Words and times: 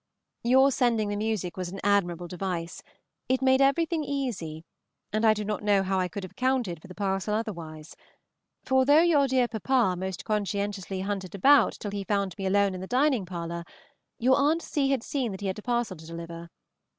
Your 0.41 0.71
sending 0.71 1.09
the 1.09 1.15
music 1.15 1.55
was 1.57 1.69
an 1.69 1.79
admirable 1.83 2.27
device, 2.27 2.81
it 3.29 3.39
made 3.43 3.61
everything 3.61 4.03
easy, 4.03 4.65
and 5.13 5.23
I 5.23 5.35
do 5.35 5.45
not 5.45 5.61
know 5.61 5.83
how 5.83 5.99
I 5.99 6.07
could 6.07 6.23
have 6.23 6.31
accounted 6.31 6.81
for 6.81 6.87
the 6.87 6.95
parcel 6.95 7.35
otherwise; 7.35 7.95
for 8.65 8.83
though 8.83 9.03
your 9.03 9.27
dear 9.27 9.47
papa 9.47 9.95
most 9.95 10.25
conscientiously 10.25 11.01
hunted 11.01 11.35
about 11.35 11.73
till 11.79 11.91
he 11.91 12.03
found 12.03 12.35
me 12.39 12.47
alone 12.47 12.73
in 12.73 12.81
the 12.81 12.87
dining 12.87 13.27
parlor, 13.27 13.63
your 14.17 14.37
Aunt 14.37 14.63
C. 14.63 14.89
had 14.89 15.03
seen 15.03 15.31
that 15.33 15.41
he 15.41 15.45
had 15.45 15.59
a 15.59 15.61
parcel 15.61 15.95
to 15.97 16.07
deliver. 16.07 16.49